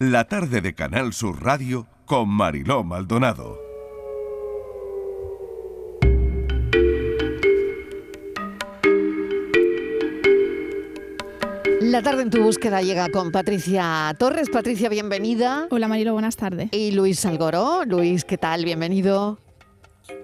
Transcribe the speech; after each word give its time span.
la 0.00 0.24
tarde 0.24 0.62
de 0.62 0.74
Canal 0.74 1.12
Sur 1.12 1.44
Radio 1.44 1.86
con 2.06 2.26
Mariló 2.30 2.82
Maldonado. 2.82 3.58
La 11.82 12.00
tarde 12.02 12.22
en 12.22 12.30
tu 12.30 12.42
búsqueda 12.42 12.80
llega 12.80 13.10
con 13.10 13.30
Patricia 13.30 14.16
Torres. 14.18 14.48
Patricia, 14.48 14.88
bienvenida. 14.88 15.66
Hola 15.70 15.86
Marilo, 15.86 16.14
buenas 16.14 16.36
tardes. 16.36 16.70
Y 16.72 16.92
Luis 16.92 17.26
Algoró. 17.26 17.84
Luis, 17.84 18.24
¿qué 18.24 18.38
tal? 18.38 18.64
Bienvenido. 18.64 19.38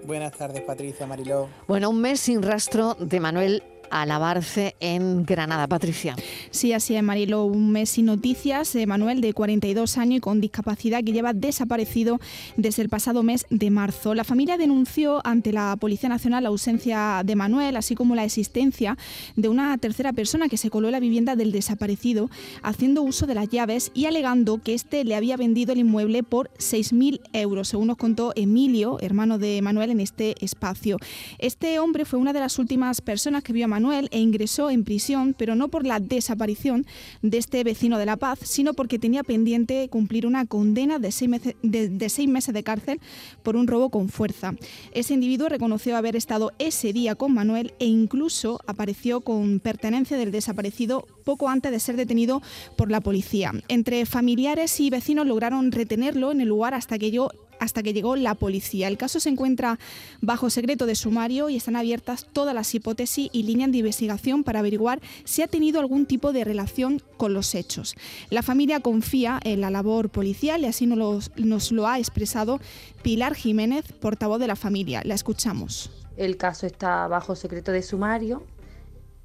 Buenas 0.05 0.31
tardes, 0.31 0.61
Patricia 0.61 1.05
Mariló. 1.05 1.49
Bueno, 1.67 1.91
un 1.91 2.01
mes 2.01 2.19
sin 2.19 2.41
rastro 2.41 2.95
de 2.99 3.19
Manuel 3.19 3.61
Alabarce 3.89 4.75
en 4.79 5.25
Granada. 5.25 5.67
Patricia. 5.67 6.15
Sí, 6.51 6.73
así 6.73 6.95
es, 6.95 7.03
Marilo. 7.03 7.45
Un 7.45 7.71
mes 7.71 7.89
sin 7.89 8.05
noticias. 8.05 8.75
Manuel, 8.85 9.21
de 9.21 9.33
42 9.33 9.97
años 9.97 10.17
y 10.17 10.19
con 10.19 10.41
discapacidad, 10.41 11.03
que 11.03 11.11
lleva 11.11 11.33
desaparecido 11.33 12.19
desde 12.57 12.81
el 12.81 12.89
pasado 12.89 13.23
mes 13.23 13.45
de 13.49 13.69
marzo. 13.69 14.13
La 14.13 14.23
familia 14.23 14.57
denunció 14.57 15.21
ante 15.25 15.51
la 15.51 15.75
Policía 15.77 16.09
Nacional 16.09 16.43
la 16.43 16.49
ausencia 16.49 17.21
de 17.25 17.35
Manuel, 17.35 17.75
así 17.77 17.95
como 17.95 18.15
la 18.15 18.23
existencia 18.23 18.97
de 19.35 19.49
una 19.49 19.77
tercera 19.77 20.13
persona 20.13 20.49
que 20.49 20.57
se 20.57 20.69
coló 20.69 20.87
en 20.87 20.93
la 20.93 20.99
vivienda 20.99 21.35
del 21.35 21.51
desaparecido, 21.51 22.29
haciendo 22.61 23.01
uso 23.01 23.25
de 23.25 23.35
las 23.35 23.49
llaves 23.49 23.91
y 23.93 24.05
alegando 24.05 24.61
que 24.61 24.73
éste 24.73 25.03
le 25.03 25.15
había 25.15 25.37
vendido 25.37 25.73
el 25.73 25.79
inmueble 25.79 26.23
por 26.23 26.49
6.000 26.57 27.21
euros, 27.33 27.69
según 27.69 27.87
nos 27.87 27.97
contó 27.97 28.33
Emilio, 28.35 28.97
hermano 29.01 29.37
de 29.37 29.61
Manuel, 29.61 29.91
en 29.91 29.99
este 29.99 30.35
espacio. 30.43 30.97
Este 31.39 31.79
hombre 31.79 32.05
fue 32.05 32.19
una 32.19 32.33
de 32.33 32.39
las 32.39 32.59
últimas 32.59 33.01
personas 33.01 33.43
que 33.43 33.53
vio 33.53 33.65
a 33.65 33.67
Manuel 33.67 33.76
e 34.11 34.19
ingresó 34.19 34.69
en 34.69 34.83
prisión, 34.83 35.35
pero 35.37 35.55
no 35.55 35.67
por 35.67 35.85
la 35.85 35.99
desaparición 35.99 36.85
de 37.21 37.37
este 37.37 37.63
vecino 37.63 37.97
de 37.97 38.05
La 38.05 38.17
Paz, 38.17 38.39
sino 38.43 38.73
porque 38.73 38.99
tenía 38.99 39.23
pendiente 39.23 39.87
cumplir 39.89 40.25
una 40.25 40.45
condena 40.45 40.99
de 40.99 41.11
seis, 41.11 41.29
meses 41.29 41.55
de, 41.61 42.09
seis 42.09 42.29
meses 42.29 42.53
de 42.53 42.63
cárcel 42.63 42.99
por 43.43 43.55
un 43.55 43.67
robo 43.67 43.89
con 43.89 44.09
fuerza. 44.09 44.53
Ese 44.93 45.13
individuo 45.13 45.49
reconoció 45.49 45.95
haber 45.95 46.15
estado 46.15 46.51
ese 46.59 46.93
día 46.93 47.15
con 47.15 47.33
Manuel 47.33 47.73
e 47.79 47.85
incluso 47.85 48.59
apareció 48.67 49.21
con 49.21 49.59
pertenencia 49.59 50.17
del 50.17 50.31
desaparecido 50.31 51.05
poco 51.23 51.49
antes 51.49 51.71
de 51.71 51.79
ser 51.79 51.95
detenido 51.97 52.41
por 52.75 52.91
la 52.91 53.01
policía. 53.01 53.53
Entre 53.67 54.05
familiares 54.05 54.79
y 54.79 54.89
vecinos 54.89 55.27
lograron 55.27 55.71
retenerlo 55.71 56.31
en 56.31 56.41
el 56.41 56.47
lugar 56.47 56.73
hasta 56.73 56.97
que 56.97 57.11
yo 57.11 57.29
hasta 57.59 57.83
que 57.83 57.93
llegó 57.93 58.15
la 58.15 58.35
policía. 58.35 58.87
El 58.87 58.97
caso 58.97 59.19
se 59.19 59.29
encuentra 59.29 59.79
bajo 60.21 60.49
secreto 60.49 60.85
de 60.85 60.95
sumario 60.95 61.49
y 61.49 61.55
están 61.55 61.75
abiertas 61.75 62.27
todas 62.31 62.53
las 62.53 62.73
hipótesis 62.73 63.29
y 63.31 63.43
líneas 63.43 63.71
de 63.71 63.79
investigación 63.79 64.43
para 64.43 64.59
averiguar 64.59 65.01
si 65.23 65.41
ha 65.41 65.47
tenido 65.47 65.79
algún 65.79 66.05
tipo 66.05 66.33
de 66.33 66.43
relación 66.43 67.01
con 67.17 67.33
los 67.33 67.55
hechos. 67.55 67.95
La 68.29 68.43
familia 68.43 68.79
confía 68.79 69.39
en 69.43 69.61
la 69.61 69.69
labor 69.69 70.09
policial 70.09 70.61
y 70.61 70.65
así 70.65 70.85
nos 70.85 71.71
lo, 71.71 71.87
ha 71.87 71.99
expresado 71.99 72.59
Pilar 73.03 73.35
Jiménez, 73.35 73.91
portavoz 73.93 74.39
de 74.39 74.47
la 74.47 74.55
familia. 74.55 75.01
La 75.03 75.15
escuchamos. 75.15 75.91
El 76.15 76.37
caso 76.37 76.65
está 76.65 77.07
bajo 77.07 77.35
secreto 77.35 77.71
de 77.71 77.83
sumario 77.83 78.43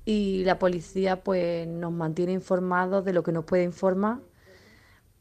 y 0.04 0.44
la 0.44 0.58
policía 0.58 1.22
pues 1.22 1.66
nos 1.66 1.92
mantiene 1.92 2.32
informados 2.32 3.04
de 3.04 3.12
lo 3.12 3.22
que 3.22 3.32
nos 3.32 3.44
puede 3.44 3.64
informar 3.64 4.18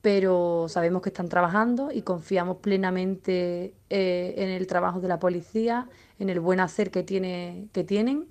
pero 0.02 0.66
sabemos 0.68 1.02
que 1.02 1.10
están 1.10 1.30
trabajando 1.30 1.92
y 1.92 2.02
confiamos 2.02 2.58
plenamente 2.58 3.76
eh, 3.90 4.34
en 4.38 4.50
el 4.50 4.66
trabajo 4.66 5.00
de 5.00 5.08
la 5.08 5.20
policía, 5.20 5.88
en 6.18 6.30
el 6.30 6.40
buen 6.40 6.60
hacer 6.60 6.90
que, 6.90 7.04
tiene, 7.04 7.68
que 7.72 7.84
tienen 7.84 8.28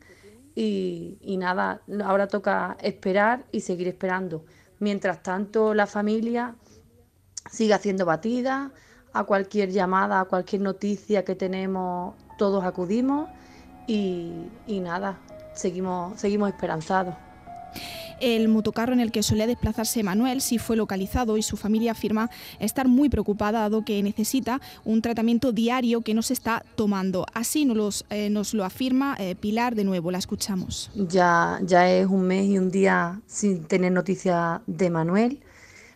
y, 0.55 1.37
nada, 1.39 1.81
ahora 2.05 2.27
toca 2.27 2.77
esperar 2.83 3.45
y 3.53 3.61
seguir 3.61 3.89
esperando. 3.89 4.45
Mientras 4.81 5.23
tanto, 5.23 5.75
la 5.75 5.87
familia 5.87 6.57
sigue 7.51 7.75
haciendo 7.75 8.05
batidas, 8.05 8.73
a 9.13 9.25
cualquier 9.25 9.71
llamada, 9.71 10.21
a 10.21 10.25
cualquier 10.25 10.63
noticia 10.63 11.25
que 11.25 11.35
tenemos, 11.35 12.15
todos 12.39 12.65
acudimos 12.65 13.29
y, 13.87 14.49
y 14.67 14.81
nada, 14.81 15.19
seguimos, 15.55 16.21
seguimos 16.21 16.49
esperanzados. 16.49 17.15
El 18.21 18.49
motocarro 18.49 18.93
en 18.93 19.01
el 19.01 19.13
que 19.13 19.23
solía 19.23 19.47
desplazarse 19.47 20.03
Manuel 20.03 20.41
sí 20.41 20.59
fue 20.59 20.77
localizado 20.77 21.37
y 21.37 21.43
su 21.43 21.57
familia 21.57 21.93
afirma 21.93 22.31
estar 22.59 22.87
muy 22.87 23.09
preocupada 23.09 23.61
dado 23.61 23.85
que 23.85 24.03
necesita 24.03 24.61
un 24.85 25.03
tratamiento 25.03 25.53
diario 25.53 26.03
que 26.03 26.15
no 26.15 26.23
se 26.23 26.35
está 26.35 26.65
tomando. 26.77 27.27
Así 27.35 27.65
nos, 27.65 28.05
eh, 28.11 28.31
lo 28.53 28.65
afirma 28.65 29.17
eh, 29.19 29.35
Pilar 29.35 29.75
de 29.75 29.85
nuevo, 29.85 30.11
la 30.11 30.19
escuchamos. 30.19 30.91
Ya, 30.95 31.59
ya 31.63 31.91
es 31.91 32.07
un 32.07 32.23
mes 32.23 32.47
y 32.47 32.59
un 32.59 32.71
día 32.71 33.21
sin 33.27 33.65
tener 33.65 33.93
noticia 33.93 34.63
de 34.67 34.91
Manuel 34.91 35.41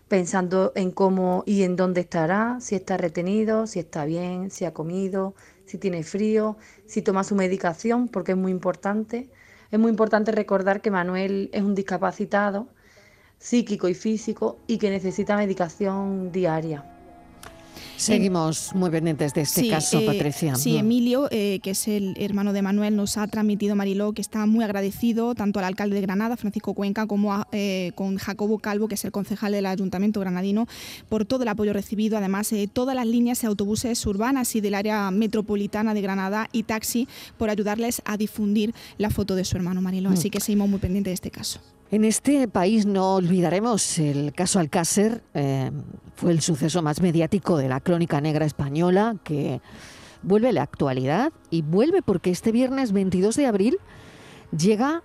pensando 0.08 0.72
en 0.74 0.90
cómo 0.90 1.42
y 1.46 1.62
en 1.62 1.76
dónde 1.76 2.02
estará, 2.02 2.58
si 2.60 2.74
está 2.74 2.96
retenido, 2.96 3.66
si 3.66 3.80
está 3.80 4.04
bien, 4.04 4.50
si 4.50 4.64
ha 4.64 4.72
comido, 4.72 5.34
si 5.66 5.78
tiene 5.78 6.02
frío, 6.02 6.56
si 6.86 7.02
toma 7.02 7.24
su 7.24 7.34
medicación, 7.34 8.08
porque 8.08 8.32
es 8.32 8.38
muy 8.38 8.52
importante. 8.52 9.28
Es 9.70 9.78
muy 9.78 9.90
importante 9.90 10.32
recordar 10.32 10.80
que 10.80 10.90
Manuel 10.90 11.50
es 11.52 11.62
un 11.62 11.74
discapacitado 11.74 12.68
psíquico 13.38 13.88
y 13.88 13.94
físico 13.94 14.58
y 14.66 14.78
que 14.78 14.90
necesita 14.90 15.36
medicación 15.36 16.32
diaria. 16.32 16.93
Seguimos 17.96 18.74
muy 18.74 18.90
pendientes 18.90 19.34
de 19.34 19.42
este 19.42 19.68
caso, 19.68 20.00
eh, 20.00 20.06
Patricia. 20.06 20.56
Sí, 20.56 20.76
Emilio, 20.76 21.28
eh, 21.30 21.60
que 21.62 21.70
es 21.70 21.88
el 21.88 22.14
hermano 22.18 22.52
de 22.52 22.62
Manuel, 22.62 22.96
nos 22.96 23.16
ha 23.16 23.26
transmitido, 23.28 23.76
Mariló, 23.76 24.12
que 24.12 24.20
está 24.20 24.46
muy 24.46 24.64
agradecido 24.64 25.34
tanto 25.34 25.58
al 25.58 25.64
alcalde 25.64 25.96
de 25.96 26.02
Granada, 26.02 26.36
Francisco 26.36 26.74
Cuenca, 26.74 27.06
como 27.06 27.46
eh, 27.52 27.92
con 27.94 28.16
Jacobo 28.16 28.58
Calvo, 28.58 28.88
que 28.88 28.96
es 28.96 29.04
el 29.04 29.12
concejal 29.12 29.52
del 29.52 29.66
Ayuntamiento 29.66 30.20
granadino, 30.20 30.66
por 31.08 31.24
todo 31.24 31.42
el 31.42 31.48
apoyo 31.48 31.72
recibido. 31.72 32.18
Además, 32.18 32.52
todas 32.72 32.94
las 32.94 33.06
líneas 33.06 33.40
de 33.40 33.46
autobuses 33.46 34.04
urbanas 34.06 34.54
y 34.56 34.60
del 34.60 34.74
área 34.74 35.10
metropolitana 35.10 35.94
de 35.94 36.02
Granada 36.02 36.48
y 36.52 36.64
taxi 36.64 37.08
por 37.38 37.50
ayudarles 37.50 38.02
a 38.04 38.16
difundir 38.16 38.74
la 38.98 39.10
foto 39.10 39.34
de 39.34 39.44
su 39.44 39.56
hermano 39.56 39.80
Mariló. 39.80 40.10
Así 40.10 40.28
mm. 40.28 40.30
que 40.30 40.40
seguimos 40.40 40.68
muy 40.68 40.78
pendientes 40.78 41.10
de 41.10 41.14
este 41.14 41.30
caso. 41.30 41.60
En 41.90 42.04
este 42.04 42.48
país 42.48 42.86
no 42.86 43.16
olvidaremos 43.16 43.98
el 43.98 44.32
caso 44.32 44.58
Alcácer, 44.58 45.22
eh, 45.34 45.70
fue 46.16 46.32
el 46.32 46.40
suceso 46.40 46.82
más 46.82 47.00
mediático 47.00 47.56
de 47.56 47.68
la 47.68 47.80
crónica 47.80 48.20
negra 48.20 48.46
española 48.46 49.16
que 49.22 49.60
vuelve 50.22 50.48
a 50.48 50.52
la 50.52 50.62
actualidad 50.62 51.32
y 51.50 51.62
vuelve 51.62 52.02
porque 52.02 52.30
este 52.30 52.52
viernes 52.52 52.92
22 52.92 53.36
de 53.36 53.46
abril 53.46 53.78
llega 54.56 55.02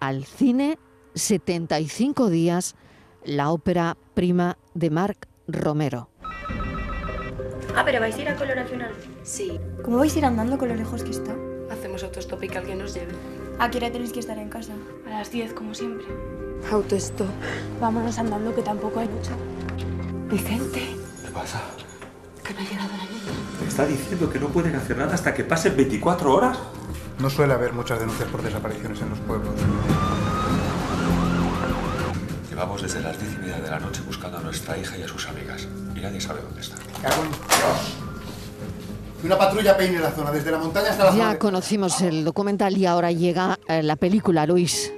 al 0.00 0.24
cine 0.24 0.78
75 1.14 2.30
días 2.30 2.76
la 3.24 3.50
ópera 3.50 3.96
prima 4.14 4.56
de 4.74 4.90
Marc 4.90 5.28
Romero. 5.48 6.08
Ah, 7.74 7.82
pero 7.84 8.00
vais 8.00 8.16
a 8.16 8.22
ir 8.22 8.28
a 8.28 8.36
color 8.36 8.56
nacional. 8.56 8.92
Sí. 9.22 9.60
¿Cómo 9.84 9.98
vais 9.98 10.14
a 10.14 10.18
ir 10.18 10.24
andando 10.24 10.56
con 10.56 10.68
lo 10.68 10.74
lejos 10.76 11.02
que 11.02 11.10
está? 11.10 11.36
Hacemos 11.70 12.02
autostop 12.04 12.42
y 12.44 12.48
que 12.48 12.58
alguien 12.58 12.78
nos 12.78 12.94
lleve. 12.94 13.12
¿A 13.58 13.70
qué 13.70 13.78
hora 13.78 13.90
tenéis 13.90 14.12
que 14.12 14.20
estar 14.20 14.36
en 14.36 14.50
casa? 14.50 14.72
A 15.06 15.10
las 15.10 15.30
10, 15.30 15.54
como 15.54 15.74
siempre. 15.74 16.06
Autostop. 16.70 17.26
Vámonos 17.80 18.18
andando, 18.18 18.54
que 18.54 18.60
tampoco 18.62 19.00
hay 19.00 19.08
mucho. 19.08 19.30
Vicente. 20.28 20.94
¿Qué 21.24 21.30
pasa? 21.32 21.62
Que 22.44 22.52
no 22.52 22.60
ha 22.60 22.62
llegado 22.64 22.90
la 22.90 23.04
niña. 23.04 23.32
¿Me 23.62 23.68
está 23.68 23.86
diciendo 23.86 24.30
que 24.30 24.38
no 24.38 24.48
pueden 24.48 24.76
hacer 24.76 24.98
nada 24.98 25.14
hasta 25.14 25.32
que 25.32 25.42
pasen 25.42 25.74
24 25.74 26.34
horas? 26.34 26.58
No 27.18 27.30
suele 27.30 27.54
haber 27.54 27.72
muchas 27.72 27.98
denuncias 27.98 28.28
por 28.28 28.42
desapariciones 28.42 29.00
en 29.00 29.08
los 29.08 29.20
pueblos. 29.20 29.54
Llevamos 32.50 32.82
desde 32.82 33.00
las 33.00 33.18
10 33.18 33.34
y 33.34 33.38
media 33.38 33.58
de 33.58 33.70
la 33.70 33.80
noche 33.80 34.02
buscando 34.06 34.36
a 34.36 34.42
nuestra 34.42 34.76
hija 34.76 34.98
y 34.98 35.02
a 35.02 35.08
sus 35.08 35.26
amigas. 35.28 35.66
Y 35.94 36.00
nadie 36.00 36.20
sabe 36.20 36.42
dónde 36.42 36.60
está. 36.60 36.76
Una 39.26 39.36
patrulla 39.36 39.76
peine 39.76 39.98
la 39.98 40.12
zona, 40.12 40.30
desde 40.30 40.52
la 40.52 40.58
montaña 40.58 40.90
hasta 40.90 41.10
la 41.10 41.16
Ya 41.16 41.36
conocimos 41.36 42.00
el 42.00 42.24
documental 42.24 42.76
y 42.76 42.86
ahora 42.86 43.10
llega 43.10 43.58
eh, 43.66 43.82
la 43.82 43.96
película, 43.96 44.46
Luis. 44.46 44.92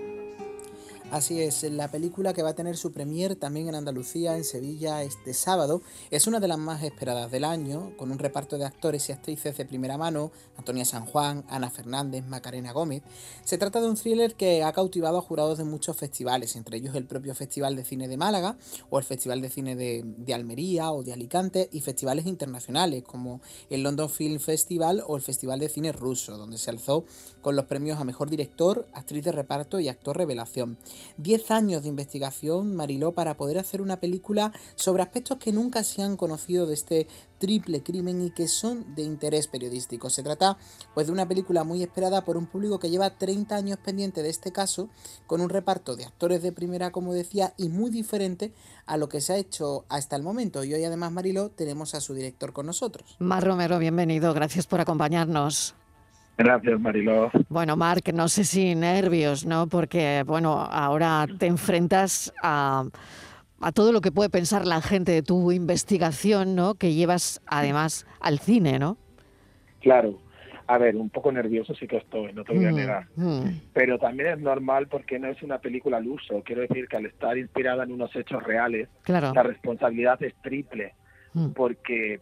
Así 1.11 1.41
es, 1.41 1.63
la 1.63 1.91
película 1.91 2.35
que 2.35 2.43
va 2.43 2.51
a 2.51 2.55
tener 2.55 2.77
su 2.77 2.93
premier 2.93 3.35
también 3.35 3.67
en 3.67 3.75
Andalucía, 3.75 4.37
en 4.37 4.45
Sevilla, 4.45 5.03
este 5.03 5.33
sábado, 5.33 5.81
es 6.11 6.27
una 6.27 6.39
de 6.39 6.49
las 6.49 6.59
más 6.59 6.83
esperadas 6.83 7.31
del 7.31 7.45
año, 7.45 7.97
con 7.97 8.13
un 8.13 8.19
reparto 8.19 8.59
de 8.59 8.67
actores 8.67 9.09
y 9.09 9.13
actrices 9.13 9.57
de 9.57 9.65
primera 9.65 9.97
mano, 9.97 10.31
Antonia 10.59 10.85
San 10.85 11.07
Juan, 11.07 11.47
Ana 11.49 11.71
Fernández, 11.71 12.27
Macarena 12.27 12.73
Gómez. 12.73 13.03
Se 13.43 13.57
trata 13.57 13.81
de 13.81 13.89
un 13.89 13.97
thriller 13.97 14.35
que 14.35 14.63
ha 14.63 14.73
cautivado 14.75 15.17
a 15.17 15.23
jurados 15.23 15.57
de 15.57 15.65
muchos 15.65 15.97
festivales, 15.97 16.57
entre 16.57 16.77
ellos 16.77 16.95
el 16.95 17.07
propio 17.07 17.35
Festival 17.35 17.75
de 17.75 17.87
Cine 17.87 18.07
de 18.07 18.19
Málaga, 18.19 18.59
o 18.91 18.99
el 18.99 19.05
Festival 19.07 19.41
de 19.41 19.49
Cine 19.49 19.77
de, 19.77 20.35
Almería 20.35 20.93
o 20.93 21.03
de 21.03 21.15
Alicante, 21.15 21.71
y 21.73 21.81
festivales 21.81 22.27
internacionales 22.27 23.03
como 23.03 23.41
el 23.71 23.83
London 23.83 24.11
Film 24.11 24.41
Festival 24.41 25.03
o 25.07 25.17
el 25.17 25.23
Festival 25.23 25.59
de 25.59 25.71
Cine 25.71 25.91
Ruso, 25.91 26.37
donde 26.37 26.59
se 26.59 26.69
alzó 26.69 27.07
con 27.41 27.57
los 27.57 27.65
premios 27.65 27.99
a 27.99 28.05
Mejor 28.05 28.29
Director, 28.29 28.87
Actriz 28.93 29.25
de 29.25 29.33
Reparto 29.33 29.81
y 29.81 29.89
Actor 29.89 30.19
Revelación. 30.19 30.77
Diez 31.17 31.51
años 31.51 31.83
de 31.83 31.89
investigación, 31.89 32.75
Mariló, 32.75 33.13
para 33.13 33.37
poder 33.37 33.59
hacer 33.59 33.83
una 33.83 34.01
película 34.01 34.53
sobre 34.77 35.03
aspectos 35.03 35.39
que 35.39 35.53
nunca 35.53 35.85
se 35.85 36.03
han 36.03 36.17
conocido 36.17 36.67
de 36.67 36.75
este 36.75 37.07
triple 37.39 37.83
crimen 37.83 38.21
y 38.21 38.31
que 38.31 38.49
son 38.49 38.95
de 38.95 39.03
interés 39.03 39.47
periodístico. 39.47 40.11
Se 40.11 40.23
trata 40.23 40.59
pues 40.95 41.07
de 41.07 41.13
una 41.13 41.29
película 41.29 41.65
muy 41.65 41.83
esperada 41.83 42.25
por 42.25 42.37
un 42.37 42.47
público 42.47 42.79
que 42.79 42.91
lleva 42.91 43.17
30 43.17 43.55
años 43.55 43.79
pendiente 43.79 44.23
de 44.23 44.29
este 44.29 44.53
caso, 44.53 44.89
con 45.27 45.41
un 45.41 45.49
reparto 45.49 45.97
de 45.97 46.05
actores 46.05 46.43
de 46.43 46.53
primera, 46.53 46.91
como 46.91 47.15
decía, 47.15 47.55
y 47.57 47.69
muy 47.69 47.91
diferente 47.91 48.53
a 48.87 48.97
lo 48.97 49.09
que 49.09 49.21
se 49.21 49.33
ha 49.33 49.37
hecho 49.37 49.85
hasta 49.89 50.17
el 50.17 50.23
momento. 50.23 50.65
Y 50.65 50.75
hoy 50.75 50.85
además, 50.85 51.13
Mariló, 51.13 51.51
tenemos 51.51 51.95
a 51.95 52.01
su 52.01 52.15
director 52.15 52.53
con 52.53 52.67
nosotros. 52.67 53.17
Mar 53.19 53.45
Romero, 53.45 53.79
bienvenido, 53.79 54.35
gracias 54.35 54.67
por 54.67 54.81
acompañarnos. 54.81 55.75
Gracias, 56.39 56.81
Mariló. 56.81 57.31
Bueno, 57.49 57.77
Marc, 57.77 58.13
no 58.13 58.29
sé 58.29 58.45
si 58.45 58.75
nervios, 58.77 59.45
¿no? 59.45 59.67
Porque, 59.67 60.23
bueno, 60.27 60.53
ahora 60.61 61.27
te 61.39 61.47
enfrentas 61.47 62.33
a, 62.43 62.85
a 63.61 63.73
todo 63.73 63.91
lo 63.91 64.01
que 64.01 64.13
puede 64.13 64.31
pensar 64.31 64.65
la 64.65 64.81
gente 64.81 65.11
de 65.13 65.23
tu 65.23 65.51
investigación, 65.51 66.55
¿no? 66.55 66.75
Que 66.77 66.95
llevas 66.95 67.41
además 67.47 68.07
al 68.21 68.39
cine, 68.39 68.79
¿no? 68.79 68.97
Claro. 69.81 70.21
A 70.69 70.77
ver, 70.79 70.97
un 70.97 71.09
poco 71.09 71.33
nervioso 71.33 71.75
sí 71.75 71.89
que 71.89 71.97
estoy, 71.97 72.33
no 72.35 72.45
te 72.45 72.53
voy 72.55 72.67
a 72.67 72.71
Mm, 72.71 72.75
negar. 72.75 73.07
mm. 73.17 73.43
Pero 73.73 73.99
también 73.99 74.29
es 74.35 74.39
normal 74.39 74.87
porque 74.87 75.19
no 75.19 75.27
es 75.29 75.43
una 75.43 75.59
película 75.59 75.97
al 75.97 76.07
uso. 76.07 76.43
Quiero 76.45 76.61
decir 76.61 76.87
que 76.89 76.99
al 76.99 77.07
estar 77.07 77.37
inspirada 77.39 77.85
en 77.85 77.93
unos 77.93 78.15
hechos 78.15 78.43
reales, 78.45 78.89
Claro. 79.03 79.33
la 79.35 79.43
responsabilidad 79.43 80.23
es 80.23 80.35
triple. 80.43 80.95
Mm. 81.33 81.49
Porque, 81.53 82.21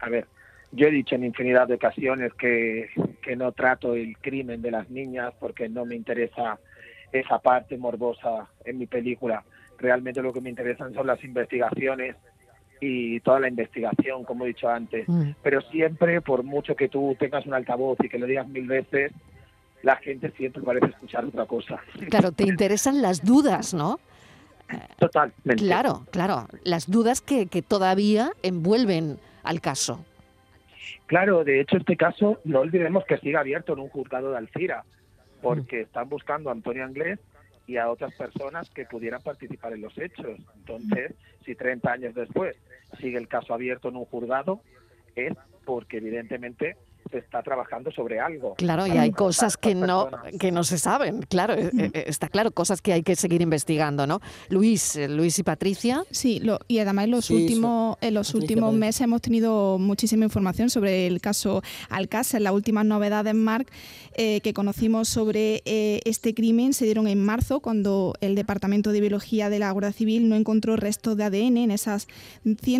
a 0.00 0.08
ver, 0.08 0.26
yo 0.72 0.88
he 0.88 0.90
dicho 0.90 1.14
en 1.14 1.24
infinidad 1.24 1.68
de 1.68 1.74
ocasiones 1.74 2.32
que, 2.34 2.88
que 3.22 3.36
no 3.36 3.52
trato 3.52 3.94
el 3.94 4.16
crimen 4.18 4.62
de 4.62 4.70
las 4.70 4.90
niñas 4.90 5.32
porque 5.38 5.68
no 5.68 5.84
me 5.84 5.94
interesa 5.94 6.58
esa 7.12 7.38
parte 7.38 7.76
morbosa 7.76 8.48
en 8.64 8.78
mi 8.78 8.86
película. 8.86 9.44
Realmente 9.78 10.22
lo 10.22 10.32
que 10.32 10.40
me 10.40 10.50
interesan 10.50 10.94
son 10.94 11.06
las 11.06 11.22
investigaciones 11.22 12.16
y 12.80 13.20
toda 13.20 13.38
la 13.38 13.48
investigación, 13.48 14.24
como 14.24 14.44
he 14.44 14.48
dicho 14.48 14.68
antes. 14.68 15.06
Mm. 15.08 15.32
Pero 15.42 15.60
siempre, 15.60 16.20
por 16.20 16.42
mucho 16.42 16.74
que 16.74 16.88
tú 16.88 17.16
tengas 17.18 17.46
un 17.46 17.54
altavoz 17.54 17.98
y 18.02 18.08
que 18.08 18.18
lo 18.18 18.26
digas 18.26 18.48
mil 18.48 18.66
veces, 18.66 19.12
la 19.82 19.96
gente 19.96 20.32
siempre 20.36 20.62
parece 20.62 20.86
escuchar 20.86 21.24
otra 21.24 21.44
cosa. 21.44 21.80
Claro, 22.08 22.32
te 22.32 22.44
interesan 22.44 23.02
las 23.02 23.24
dudas, 23.24 23.74
¿no? 23.74 24.00
Totalmente. 24.98 25.56
Claro, 25.56 26.06
claro, 26.10 26.46
las 26.64 26.90
dudas 26.90 27.20
que, 27.20 27.46
que 27.46 27.60
todavía 27.60 28.32
envuelven 28.42 29.18
al 29.42 29.60
caso. 29.60 30.04
Claro, 31.06 31.44
de 31.44 31.60
hecho 31.60 31.76
este 31.76 31.96
caso 31.96 32.40
no 32.44 32.60
olvidemos 32.60 33.04
que 33.04 33.18
sigue 33.18 33.36
abierto 33.36 33.72
en 33.72 33.80
un 33.80 33.88
juzgado 33.88 34.30
de 34.30 34.38
Alcira, 34.38 34.84
porque 35.40 35.82
están 35.82 36.08
buscando 36.08 36.48
a 36.50 36.52
Antonio 36.52 36.84
Anglés 36.84 37.18
y 37.66 37.76
a 37.76 37.90
otras 37.90 38.14
personas 38.14 38.70
que 38.70 38.86
pudieran 38.86 39.22
participar 39.22 39.72
en 39.72 39.82
los 39.82 39.96
hechos. 39.98 40.38
Entonces, 40.56 41.14
si 41.44 41.54
30 41.54 41.92
años 41.92 42.14
después 42.14 42.56
sigue 43.00 43.18
el 43.18 43.28
caso 43.28 43.54
abierto 43.54 43.88
en 43.88 43.96
un 43.96 44.04
juzgado, 44.04 44.60
es 45.14 45.34
porque 45.64 45.98
evidentemente 45.98 46.76
se 47.12 47.18
está 47.18 47.42
trabajando 47.42 47.92
sobre 47.92 48.18
algo. 48.18 48.54
Claro, 48.56 48.86
y 48.88 48.90
hay 48.92 49.12
cosas 49.12 49.56
que 49.56 49.74
no, 49.76 50.08
personas. 50.10 50.32
que 50.40 50.50
no 50.50 50.64
se 50.64 50.78
saben, 50.78 51.22
claro, 51.28 51.54
eh, 51.54 51.70
eh, 51.72 52.04
está 52.08 52.26
claro, 52.28 52.50
cosas 52.50 52.80
que 52.82 52.92
hay 52.92 53.02
que 53.04 53.14
seguir 53.14 53.40
investigando, 53.42 54.06
¿no? 54.06 54.20
Luis, 54.48 54.96
eh, 54.96 55.08
Luis 55.08 55.38
y 55.38 55.42
Patricia. 55.44 56.02
Sí, 56.10 56.40
lo- 56.40 56.58
y 56.66 56.78
además 56.78 57.04
en 57.04 57.10
los 57.12 57.26
Sí, 57.26 57.34
últimos, 57.34 57.98
en 58.00 58.14
los 58.14 58.28
Patricia, 58.32 58.40
últimos 58.56 58.74
meses 58.74 59.02
hemos 59.02 59.20
tenido 59.20 59.78
muchísima 59.78 60.24
información 60.24 60.70
sobre 60.70 61.06
el 61.06 61.20
caso 61.20 61.62
Alcácer. 61.90 62.40
Las 62.40 62.54
últimas 62.54 62.86
novedades, 62.86 63.34
Marc, 63.34 63.68
eh, 64.14 64.40
que 64.40 64.52
conocimos 64.54 65.08
sobre 65.08 65.62
eh, 65.66 66.00
este 66.06 66.34
crimen 66.34 66.72
se 66.72 66.86
dieron 66.86 67.06
en 67.08 67.22
marzo, 67.22 67.60
cuando 67.60 68.14
el 68.22 68.34
Departamento 68.34 68.90
de 68.92 69.00
Biología 69.00 69.50
de 69.50 69.58
la 69.58 69.70
Guardia 69.70 69.92
Civil 69.92 70.28
no 70.30 70.36
encontró 70.36 70.76
restos 70.76 71.16
de 71.18 71.24
ADN 71.24 71.58
en 71.64 71.70
esas 71.70 72.08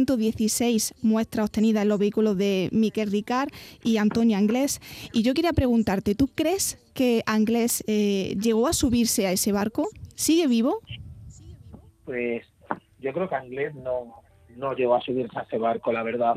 116 0.07 0.95
muestras 1.03 1.45
obtenidas 1.47 1.83
en 1.83 1.89
los 1.89 1.99
vehículos 1.99 2.37
de 2.37 2.69
Miquel 2.73 3.11
Ricard 3.11 3.51
y 3.85 3.99
Antonio 3.99 4.22
Anglés. 4.31 4.81
Y 5.13 5.23
yo 5.23 5.35
quería 5.35 5.53
preguntarte, 5.53 6.15
¿tú 6.15 6.29
crees 6.29 6.79
que 6.95 7.23
Anglés 7.27 7.83
eh, 7.87 8.37
llegó 8.41 8.69
a 8.69 8.73
subirse 8.73 9.27
a 9.27 9.33
ese 9.33 9.53
barco? 9.53 9.89
¿Sigue 10.15 10.47
vivo? 10.47 10.81
Pues 12.05 12.45
yo 13.01 13.13
creo 13.13 13.29
que 13.29 13.35
Anglés 13.35 13.75
no, 13.75 14.15
no 14.57 14.75
llegó 14.75 14.95
a 14.95 15.01
subirse 15.01 15.39
a 15.39 15.43
ese 15.43 15.59
barco, 15.59 15.93
la 15.93 16.03
verdad. 16.03 16.37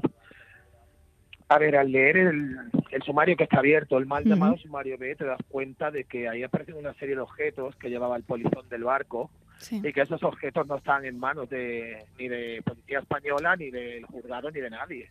A 1.48 1.60
ver, 1.60 1.76
al 1.76 1.92
leer 1.92 2.18
el, 2.18 2.56
el 2.92 3.02
sumario 3.04 3.38
que 3.38 3.44
está 3.44 3.60
abierto, 3.60 3.98
el 3.98 4.08
mal 4.08 4.24
llamado 4.24 4.58
sumario 4.58 4.98
B, 4.98 5.16
te 5.16 5.26
das 5.26 5.40
cuenta 5.48 5.92
de 5.92 6.06
que 6.06 6.28
ahí 6.28 6.42
aparecen 6.42 6.76
una 6.76 6.94
serie 6.96 7.14
de 7.16 7.22
objetos 7.22 7.76
que 7.76 7.90
llevaba 7.90 8.18
el 8.18 8.24
polizón 8.24 8.68
del 8.70 8.84
barco 8.84 9.30
Sí. 9.58 9.80
y 9.82 9.94
que 9.94 10.02
esos 10.02 10.22
objetos 10.24 10.68
no 10.68 10.76
están 10.76 11.06
en 11.06 11.18
manos 11.18 11.50
de 11.50 12.04
ni 12.20 12.28
de 12.28 12.62
policía 12.66 13.00
española, 13.00 13.56
ni 13.56 13.72
del 13.72 14.06
juzgado, 14.06 14.52
ni 14.52 14.60
de 14.60 14.70
nadie. 14.70 15.10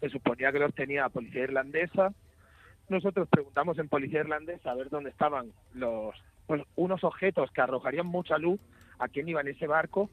Se 0.00 0.08
suponía 0.08 0.52
que 0.52 0.58
los 0.58 0.74
tenía 0.74 1.02
la 1.02 1.08
policía 1.08 1.44
irlandesa. 1.44 2.12
Nosotros 2.88 3.28
preguntamos 3.28 3.78
en 3.78 3.88
policía 3.88 4.20
irlandesa 4.20 4.70
a 4.70 4.74
ver 4.74 4.90
dónde 4.90 5.10
estaban 5.10 5.52
los 5.74 6.14
pues, 6.46 6.62
unos 6.76 7.02
objetos 7.04 7.50
que 7.50 7.60
arrojarían 7.60 8.06
mucha 8.06 8.38
luz 8.38 8.60
a 8.98 9.08
quién 9.08 9.28
iba 9.28 9.40
en 9.40 9.48
ese 9.48 9.66
barco. 9.66 10.10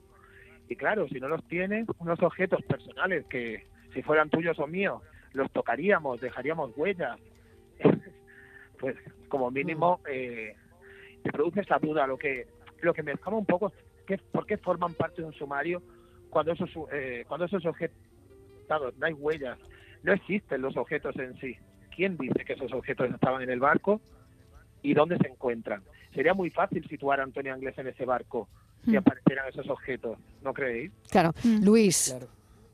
Y 0.69 0.75
claro, 0.75 1.07
si 1.07 1.19
no 1.19 1.27
los 1.27 1.43
tienes, 1.47 1.87
unos 1.99 2.21
objetos 2.23 2.61
personales 2.63 3.25
que 3.25 3.67
si 3.93 4.01
fueran 4.01 4.29
tuyos 4.29 4.57
o 4.59 4.67
míos, 4.67 5.01
los 5.33 5.51
tocaríamos, 5.51 6.21
dejaríamos 6.21 6.71
huellas. 6.75 7.19
pues 8.79 8.95
como 9.27 9.51
mínimo 9.51 9.99
eh, 10.09 10.55
te 11.23 11.31
produce 11.31 11.61
esa 11.61 11.79
duda. 11.79 12.07
Lo 12.07 12.17
que 12.17 12.47
lo 12.81 12.93
que 12.93 13.03
me 13.03 13.13
escama 13.13 13.37
un 13.37 13.45
poco 13.45 13.67
es 13.67 13.73
que, 14.05 14.17
por 14.17 14.45
qué 14.45 14.57
forman 14.57 14.93
parte 14.93 15.21
de 15.21 15.27
un 15.27 15.33
sumario 15.33 15.81
cuando 16.29 16.51
esos 16.51 16.69
eh, 16.91 17.23
cuando 17.27 17.45
esos 17.45 17.65
objetos 17.65 17.97
no 18.69 19.05
hay 19.05 19.13
huellas, 19.13 19.57
no 20.03 20.13
existen 20.13 20.61
los 20.61 20.75
objetos 20.77 21.15
en 21.17 21.35
sí. 21.39 21.57
¿Quién 21.95 22.17
dice 22.17 22.43
que 22.45 22.53
esos 22.53 22.71
objetos 22.73 23.09
estaban 23.13 23.41
en 23.43 23.49
el 23.49 23.59
barco 23.59 24.01
y 24.81 24.93
dónde 24.93 25.17
se 25.17 25.27
encuentran? 25.27 25.83
Sería 26.13 26.33
muy 26.33 26.49
fácil 26.49 26.87
situar 26.87 27.19
a 27.19 27.23
Antonio 27.23 27.53
Anglés 27.53 27.77
en 27.77 27.87
ese 27.87 28.05
barco 28.05 28.49
si 28.85 28.91
Mm. 28.91 28.97
aparecieran 28.97 29.47
esos 29.47 29.69
objetos, 29.69 30.17
¿no 30.41 30.53
creéis? 30.53 30.91
Claro, 31.09 31.31
Luis, 31.61 32.15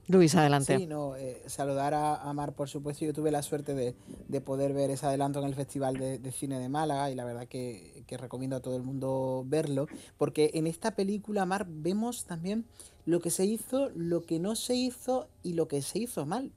Luis, 0.09 0.33
adelante. 0.33 0.75
Sí, 0.75 0.87
no, 0.87 1.15
eh, 1.15 1.43
saludar 1.45 1.93
a, 1.93 2.15
a 2.15 2.33
Mar, 2.33 2.53
por 2.53 2.67
supuesto. 2.67 3.05
Yo 3.05 3.13
tuve 3.13 3.29
la 3.29 3.43
suerte 3.43 3.75
de, 3.75 3.93
de 4.27 4.41
poder 4.41 4.73
ver 4.73 4.89
ese 4.89 5.05
adelanto 5.05 5.37
en 5.39 5.45
el 5.45 5.53
Festival 5.53 5.97
de, 5.97 6.17
de 6.17 6.31
Cine 6.31 6.57
de 6.57 6.67
Málaga 6.67 7.11
y 7.11 7.15
la 7.15 7.25
verdad 7.25 7.47
que, 7.47 8.03
que 8.07 8.17
recomiendo 8.17 8.55
a 8.55 8.59
todo 8.59 8.75
el 8.75 8.81
mundo 8.81 9.43
verlo, 9.45 9.85
porque 10.17 10.49
en 10.55 10.65
esta 10.65 10.95
película, 10.95 11.45
Mar, 11.45 11.67
vemos 11.69 12.25
también 12.25 12.65
lo 13.05 13.19
que 13.19 13.29
se 13.29 13.45
hizo, 13.45 13.91
lo 13.95 14.23
que 14.23 14.39
no 14.39 14.55
se 14.55 14.73
hizo 14.73 15.29
y 15.43 15.53
lo 15.53 15.67
que 15.67 15.83
se 15.83 15.99
hizo 15.99 16.25
mal. 16.25 16.51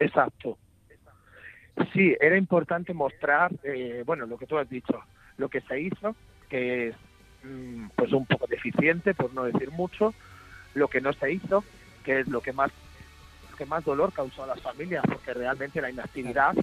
Exacto. 0.00 0.58
Sí, 1.92 2.12
era 2.20 2.36
importante 2.36 2.92
mostrar, 2.92 3.52
eh, 3.62 4.02
bueno, 4.04 4.26
lo 4.26 4.36
que 4.36 4.46
tú 4.46 4.58
has 4.58 4.68
dicho, 4.68 4.98
lo 5.36 5.48
que 5.48 5.60
se 5.60 5.80
hizo, 5.80 6.16
que 6.48 6.88
es 6.88 6.96
mm, 7.44 7.90
pues 7.94 8.12
un 8.12 8.26
poco 8.26 8.48
deficiente, 8.48 9.14
por 9.14 9.32
no 9.32 9.44
decir 9.44 9.70
mucho, 9.70 10.12
lo 10.74 10.88
que 10.88 11.00
no 11.00 11.12
se 11.12 11.32
hizo, 11.32 11.62
que 12.06 12.20
es 12.20 12.28
lo 12.28 12.40
que 12.40 12.52
más 12.52 12.70
lo 13.50 13.56
que 13.56 13.66
más 13.66 13.84
dolor 13.84 14.12
causó 14.12 14.44
a 14.44 14.46
las 14.46 14.60
familias, 14.62 15.04
porque 15.06 15.34
realmente 15.34 15.80
la 15.80 15.90
inactividad 15.90 16.54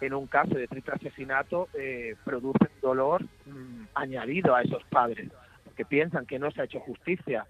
en 0.00 0.14
un 0.14 0.26
caso 0.26 0.54
de 0.54 0.66
triple 0.66 0.94
asesinato 0.94 1.68
eh, 1.74 2.16
produce 2.24 2.64
un 2.64 2.80
dolor 2.80 3.22
mm, 3.44 3.88
añadido 3.94 4.54
a 4.54 4.62
esos 4.62 4.82
padres, 4.84 5.28
que 5.76 5.84
piensan 5.84 6.24
que 6.24 6.38
no 6.38 6.50
se 6.50 6.62
ha 6.62 6.64
hecho 6.64 6.80
justicia 6.80 7.46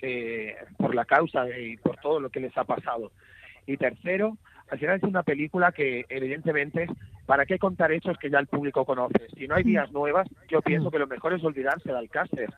eh, 0.00 0.56
por 0.76 0.94
la 0.94 1.04
causa 1.04 1.48
y 1.58 1.76
por 1.76 1.96
todo 1.96 2.20
lo 2.20 2.30
que 2.30 2.38
les 2.38 2.56
ha 2.56 2.62
pasado. 2.62 3.10
Y 3.66 3.76
tercero, 3.76 4.38
al 4.70 4.78
final 4.78 4.96
es 4.96 5.02
una 5.02 5.24
película 5.24 5.72
que 5.72 6.06
evidentemente, 6.08 6.86
¿para 7.26 7.44
qué 7.46 7.58
contar 7.58 7.90
hechos 7.90 8.16
que 8.18 8.30
ya 8.30 8.38
el 8.38 8.46
público 8.46 8.84
conoce? 8.84 9.26
Si 9.36 9.48
no 9.48 9.56
hay 9.56 9.64
vías 9.64 9.90
nuevas, 9.90 10.28
yo 10.48 10.62
pienso 10.62 10.92
que 10.92 11.00
lo 11.00 11.08
mejor 11.08 11.32
es 11.32 11.42
olvidarse 11.42 11.90
de 11.90 11.98
Alcácer. 11.98 12.54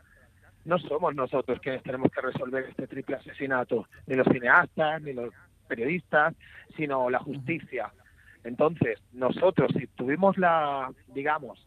No 0.64 0.78
somos 0.78 1.14
nosotros 1.14 1.58
quienes 1.60 1.82
tenemos 1.82 2.10
que 2.12 2.20
resolver 2.20 2.64
este 2.68 2.86
triple 2.86 3.16
asesinato, 3.16 3.86
ni 4.06 4.14
los 4.16 4.26
cineastas, 4.28 5.00
ni 5.02 5.12
los 5.12 5.32
periodistas, 5.66 6.34
sino 6.76 7.08
la 7.10 7.18
justicia. 7.20 7.92
Entonces, 8.44 8.98
nosotros, 9.12 9.70
si 9.78 9.86
tuvimos 9.88 10.36
la, 10.38 10.90
digamos, 11.08 11.66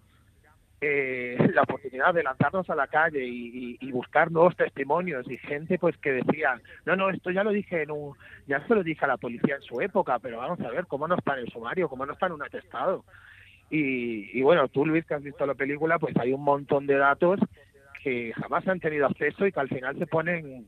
eh, 0.82 1.38
la 1.54 1.62
oportunidad 1.64 2.14
de 2.14 2.24
lanzarnos 2.24 2.70
a 2.70 2.76
la 2.76 2.88
calle 2.88 3.24
y, 3.26 3.78
y- 3.80 3.88
y 3.88 3.92
buscar 3.92 4.32
nuevos 4.32 4.56
testimonios 4.56 5.30
y 5.32 5.38
gente 5.38 5.80
pues 5.80 5.98
que 5.98 6.12
decía 6.12 6.60
no 6.86 6.96
no 6.98 7.10
esto 7.10 7.32
ya 7.32 7.44
lo 7.44 7.52
dije 7.52 7.84
en 7.84 7.92
un 7.92 8.16
ya 8.48 8.60
se 8.68 8.76
lo 8.76 8.84
dije 8.84 9.06
a 9.06 9.08
la 9.08 9.18
policía 9.18 9.56
en 9.56 9.62
su 9.62 9.80
época 9.80 10.20
pero 10.20 10.40
vamos 10.40 10.60
a 10.60 10.70
ver 10.72 10.86
cómo 10.88 11.08
no 11.08 11.16
está 11.16 11.34
en 11.36 11.46
el 11.46 11.52
sumario 11.54 11.88
cómo 11.88 12.06
no 12.06 12.12
está 12.14 12.26
en 12.26 12.34
un 12.34 12.44
atestado 12.44 13.06
y, 13.70 14.38
y 14.38 14.42
bueno 14.42 14.68
tú 14.68 14.86
Luis 14.86 15.06
que 15.06 15.14
has 15.14 15.24
visto 15.24 15.46
la 15.46 15.56
película 15.56 16.00
pues 16.00 16.18
hay 16.18 16.34
un 16.34 16.44
montón 16.44 16.86
de 16.86 16.96
datos 16.98 17.40
que 18.04 18.34
jamás 18.34 18.68
han 18.68 18.80
tenido 18.80 19.06
acceso 19.06 19.48
y 19.48 19.52
que 19.52 19.60
al 19.60 19.70
final 19.70 19.98
se 19.98 20.08
ponen 20.08 20.68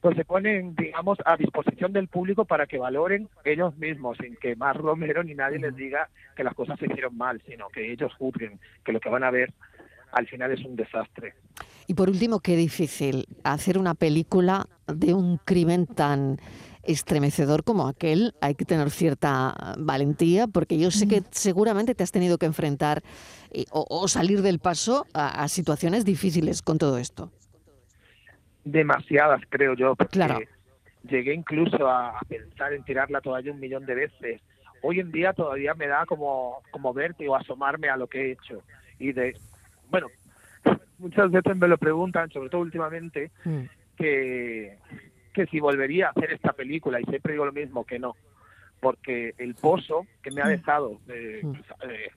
pues 0.00 0.16
se 0.16 0.24
ponen, 0.24 0.76
digamos, 0.76 1.18
a 1.24 1.36
disposición 1.36 1.92
del 1.92 2.06
público 2.06 2.44
para 2.44 2.66
que 2.66 2.78
valoren 2.78 3.28
ellos 3.44 3.76
mismos, 3.78 4.16
sin 4.22 4.36
que 4.36 4.54
más 4.54 4.76
Romero 4.76 5.24
ni 5.24 5.34
nadie 5.34 5.58
les 5.58 5.74
diga 5.74 6.08
que 6.36 6.44
las 6.44 6.54
cosas 6.54 6.78
se 6.78 6.86
hicieron 6.86 7.16
mal, 7.16 7.42
sino 7.48 7.68
que 7.68 7.90
ellos 7.90 8.14
juzguen 8.14 8.60
que 8.84 8.92
lo 8.92 9.00
que 9.00 9.08
van 9.08 9.24
a 9.24 9.32
ver 9.32 9.52
al 10.12 10.26
final 10.28 10.52
es 10.52 10.64
un 10.64 10.76
desastre. 10.76 11.34
Y 11.88 11.94
por 11.94 12.08
último, 12.08 12.40
qué 12.40 12.54
difícil 12.54 13.26
hacer 13.42 13.76
una 13.76 13.94
película 13.94 14.66
de 14.86 15.14
un 15.14 15.38
crimen 15.38 15.86
tan 15.86 16.38
estremecedor 16.88 17.62
como 17.64 17.86
aquel, 17.86 18.34
hay 18.40 18.54
que 18.54 18.64
tener 18.64 18.90
cierta 18.90 19.54
valentía, 19.78 20.46
porque 20.46 20.78
yo 20.78 20.90
sé 20.90 21.06
que 21.06 21.22
seguramente 21.30 21.94
te 21.94 22.02
has 22.02 22.10
tenido 22.12 22.38
que 22.38 22.46
enfrentar 22.46 23.02
eh, 23.50 23.64
o, 23.70 23.86
o 23.88 24.08
salir 24.08 24.42
del 24.42 24.58
paso 24.58 25.06
a, 25.14 25.42
a 25.44 25.48
situaciones 25.48 26.04
difíciles 26.04 26.62
con 26.62 26.78
todo 26.78 26.98
esto. 26.98 27.30
Demasiadas, 28.64 29.40
creo 29.48 29.74
yo, 29.74 29.94
porque 29.96 30.12
Claro. 30.12 30.40
llegué 31.08 31.32
incluso 31.34 31.88
a, 31.88 32.18
pensar 32.28 32.72
en 32.72 32.82
tirar 32.84 33.10
la 33.10 33.20
toalla 33.20 33.52
un 33.52 33.60
millón 33.60 33.86
de 33.86 33.94
veces. 33.94 34.40
Hoy 34.82 35.00
en 35.00 35.10
día 35.10 35.32
todavía 35.32 35.74
me 35.74 35.86
da 35.86 36.04
como, 36.06 36.62
como 36.70 36.92
vértigo 36.92 37.34
asomarme 37.36 37.88
a 37.88 37.96
lo 37.96 38.06
que 38.06 38.20
he 38.20 38.32
hecho. 38.32 38.62
Y 38.98 39.12
de, 39.12 39.36
bueno, 39.90 40.08
muchas 40.98 41.30
veces 41.30 41.56
me 41.56 41.68
lo 41.68 41.78
preguntan, 41.78 42.30
sobre 42.30 42.50
todo 42.50 42.60
últimamente, 42.62 43.30
Mm. 43.44 43.62
que, 43.96 44.78
que 45.38 45.46
si 45.46 45.60
volvería 45.60 46.08
a 46.08 46.10
hacer 46.10 46.32
esta 46.32 46.52
película 46.52 47.00
y 47.00 47.04
siempre 47.04 47.34
digo 47.34 47.46
lo 47.46 47.52
mismo, 47.52 47.84
que 47.84 48.00
no, 48.00 48.16
porque 48.80 49.34
el 49.38 49.54
pozo 49.54 50.04
que 50.20 50.32
me 50.32 50.42
ha 50.42 50.48
dejado 50.48 50.98
eh, 51.08 51.40
Mm. 51.44 51.52
pues, 51.52 51.64
eh, 51.90 52.10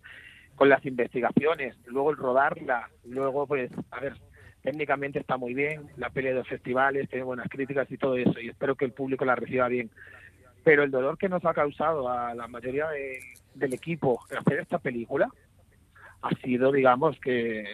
con 0.56 0.70
las 0.70 0.84
investigaciones, 0.86 1.78
luego 1.86 2.10
el 2.12 2.18
rodarla, 2.18 2.90
luego 3.06 3.46
pues, 3.46 3.70
a 3.92 4.00
ver, 4.00 4.14
técnicamente 4.64 5.20
está 5.20 5.38
muy 5.38 5.54
bien, 5.54 5.88
la 5.98 6.10
peli 6.10 6.30
de 6.30 6.34
los 6.36 6.48
festivales, 6.48 7.10
tiene 7.10 7.24
buenas 7.24 7.48
críticas 7.48 7.90
y 7.92 7.98
todo 7.98 8.16
eso, 8.18 8.40
y 8.40 8.50
espero 8.50 8.76
que 8.76 8.86
el 8.86 8.92
público 8.92 9.24
la 9.24 9.36
reciba 9.36 9.68
bien. 9.68 9.92
Pero 10.64 10.84
el 10.84 10.90
dolor 10.92 11.18
que 11.20 11.30
nos 11.30 11.44
ha 11.46 11.54
causado 11.54 12.10
a 12.10 12.34
la 12.34 12.48
mayoría 12.48 12.88
de- 12.90 13.20
del 13.54 13.74
equipo 13.74 14.20
hacer 14.36 14.60
esta 14.60 14.80
película 14.80 15.30
ha 16.24 16.30
sido, 16.44 16.72
digamos, 16.72 17.20
que 17.20 17.66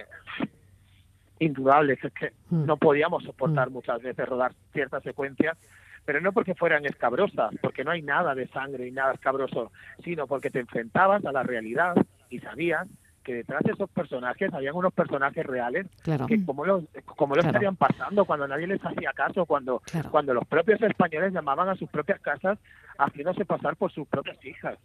indudable, 1.39 1.97
que 1.97 2.07
es 2.07 2.13
que 2.13 2.31
Mm. 2.49 2.65
no 2.65 2.77
podíamos 2.77 3.23
soportar 3.23 3.69
muchas 3.69 4.01
veces 4.01 4.27
rodar 4.27 4.53
ciertas 4.73 5.03
secuencias, 5.03 5.57
pero 6.05 6.21
no 6.21 6.31
porque 6.31 6.55
fueran 6.55 6.85
escabrosas, 6.85 7.53
porque 7.61 7.83
no 7.83 7.91
hay 7.91 8.01
nada 8.01 8.33
de 8.33 8.47
sangre 8.47 8.87
y 8.87 8.91
nada 8.91 9.13
escabroso, 9.13 9.71
sino 10.03 10.25
porque 10.27 10.49
te 10.49 10.59
enfrentabas 10.59 11.25
a 11.25 11.31
la 11.31 11.43
realidad 11.43 11.95
y 12.29 12.39
sabías 12.39 12.87
que 13.23 13.33
detrás 13.33 13.61
de 13.65 13.73
esos 13.73 13.89
personajes 13.89 14.53
habían 14.53 14.73
unos 14.75 14.93
personajes 14.93 15.45
reales 15.45 15.85
Claro. 16.03 16.27
que 16.27 16.45
como 16.45 16.65
lo, 16.65 16.83
como 17.05 17.35
lo 17.35 17.41
Claro. 17.41 17.47
estarían 17.49 17.75
pasando 17.75 18.23
cuando 18.23 18.47
nadie 18.47 18.67
les 18.67 18.79
hacía 18.85 19.11
caso, 19.13 19.45
cuando, 19.45 19.81
Claro. 19.81 20.09
cuando 20.11 20.33
los 20.33 20.47
propios 20.47 20.81
españoles 20.81 21.33
llamaban 21.33 21.67
a 21.67 21.75
sus 21.75 21.89
propias 21.89 22.21
casas 22.21 22.57
haciéndose 22.97 23.43
pasar 23.43 23.75
por 23.75 23.91
sus 23.91 24.07
propias 24.07 24.37
hijas. 24.45 24.77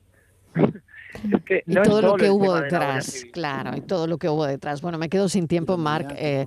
Es 1.31 1.43
que 1.45 1.63
Y 1.67 1.75
no 1.75 1.83
todo 1.83 2.01
lo 2.01 2.17
que 2.17 2.31
hubo 2.31 2.55
de 2.55 2.63
detrás, 2.63 3.27
claro, 3.35 3.77
y 3.77 3.83
todo 3.83 4.07
lo 4.07 4.17
que 4.17 4.31
hubo 4.31 4.47
detrás. 4.47 4.81
Bueno, 4.81 4.97
me 4.97 5.11
quedo 5.11 5.29
sin 5.29 5.47
tiempo, 5.47 5.77
Marc. 5.77 6.11
eh, 6.17 6.47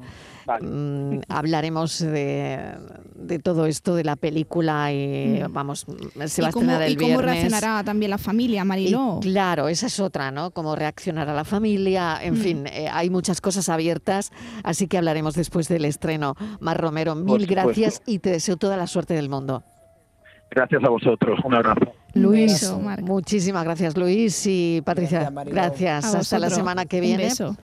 mm, 0.59 1.19
hablaremos 1.29 2.00
de, 2.00 2.74
de 3.13 3.39
todo 3.39 3.67
esto 3.67 3.93
de 3.95 4.03
la 4.03 4.15
película 4.15 4.91
y 4.91 5.43
Mm. 5.47 5.53
vamos, 5.53 5.85
se 6.25 6.41
¿Y 6.41 6.43
va 6.43 6.50
a 6.50 6.51
cómo, 6.51 6.63
estrenar 6.65 6.81
el 6.81 6.93
y 6.93 6.95
cómo 6.95 7.07
viernes. 7.09 7.25
reaccionará 7.25 7.83
también 7.83 8.09
la 8.09 8.17
familia, 8.17 8.63
Y 8.63 8.65
Mariló? 8.65 9.19
claro, 9.21 9.67
esa 9.69 9.85
es 9.85 10.00
otra, 10.00 10.31
¿no? 10.31 10.50
Cómo 10.50 10.75
reaccionará 10.75 11.31
la 11.35 11.43
familia, 11.45 12.17
en 12.24 12.33
Mm. 12.33 12.38
fin, 12.38 12.67
eh, 12.67 12.89
hay 12.91 13.12
muchas 13.12 13.41
cosas 13.41 13.69
abiertas, 13.69 14.31
así 14.63 14.88
que 14.88 14.97
hablaremos 14.97 15.35
después 15.35 15.67
del 15.67 15.85
estreno. 15.85 16.33
Mar 16.59 16.81
Romero, 16.81 17.13
mil 17.13 17.45
gracias 17.45 18.01
y 18.07 18.17
te 18.17 18.31
deseo 18.31 18.57
toda 18.57 18.77
la 18.77 18.88
suerte 18.88 19.13
del 19.13 19.29
mundo. 19.29 19.62
Gracias 20.50 20.83
a 20.83 20.89
vosotros. 20.89 21.39
Un 21.43 21.53
abrazo. 21.53 21.93
Luis, 22.15 22.53
beso, 22.53 22.81
muchísimas 23.01 23.63
gracias 23.63 23.95
Luis 23.98 24.43
y 24.48 24.81
Patricia, 24.84 25.29
Gracias, 25.45 26.05
Hasta 26.15 26.39
la 26.39 26.50
semana 26.50 26.86
que 26.86 26.98
Un 26.98 27.01
viene. 27.01 27.24
beso. 27.25 27.55